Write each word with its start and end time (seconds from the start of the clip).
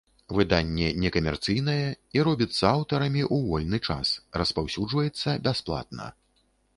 Выданне 0.35 0.87
некамерцыйнае, 1.01 1.83
і 2.17 2.23
робіцца 2.27 2.63
аўтарамі 2.77 3.21
ў 3.35 3.49
вольны 3.49 3.77
час, 3.89 4.15
распаўсюджваецца 4.43 5.37
бясплатна. 5.49 6.09